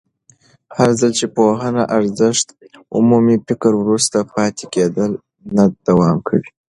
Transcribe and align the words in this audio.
هرځل 0.77 1.11
چې 1.19 1.25
پوهنه 1.35 1.83
ارزښت 1.97 2.47
ومومي، 2.97 3.35
فکري 3.47 3.77
وروسته 3.79 4.17
پاتې 4.35 4.65
کېدل 4.75 5.11
نه 5.55 5.63
دوام 5.87 6.17
کوي. 6.27 6.49